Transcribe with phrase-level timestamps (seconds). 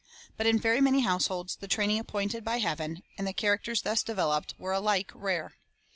[0.35, 4.01] But in very many households the training ap pointed by Heaven, and the characters thus
[4.01, 5.57] developed, were alike rare.